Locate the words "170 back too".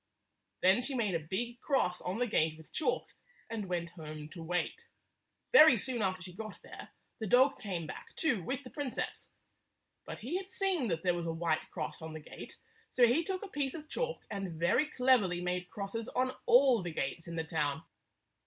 7.85-8.41